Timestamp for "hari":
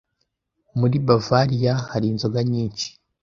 1.91-2.05